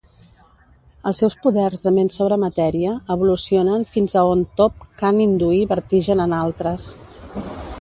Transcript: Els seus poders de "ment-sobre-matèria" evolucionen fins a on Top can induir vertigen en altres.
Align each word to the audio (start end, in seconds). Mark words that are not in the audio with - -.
Els 1.09 1.19
seus 1.23 1.33
poders 1.43 1.83
de 1.87 1.91
"ment-sobre-matèria" 1.97 2.93
evolucionen 3.17 3.85
fins 3.97 4.17
a 4.17 4.25
on 4.31 4.41
Top 4.63 4.89
can 5.03 5.21
induir 5.27 5.63
vertigen 5.75 6.25
en 6.25 6.35
altres. 6.43 6.89